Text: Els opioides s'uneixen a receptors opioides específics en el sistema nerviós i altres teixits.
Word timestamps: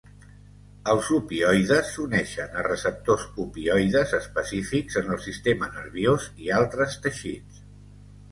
Els 0.91 1.09
opioides 1.17 1.89
s'uneixen 1.97 2.55
a 2.61 2.63
receptors 2.67 3.27
opioides 3.43 4.15
específics 4.21 4.97
en 5.03 5.13
el 5.17 5.21
sistema 5.27 5.69
nerviós 5.75 6.25
i 6.47 6.51
altres 6.61 6.97
teixits. 7.05 7.61